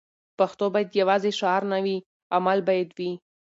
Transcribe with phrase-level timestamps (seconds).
[0.39, 1.97] پښتو باید یوازې شعار نه وي؛
[2.35, 3.11] عمل باید وي.